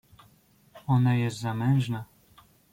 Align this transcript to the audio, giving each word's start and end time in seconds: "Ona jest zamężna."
"Ona 0.87 1.15
jest 1.15 1.37
zamężna." 1.39 2.05